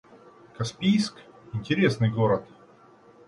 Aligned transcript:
Каспийск— 0.57 1.21
интересный 1.53 2.09
город 2.09 2.43